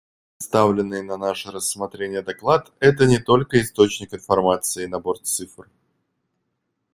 [0.39, 5.69] Представленный на наше рассмотрение доклад— это не только источник информации и набор цифр.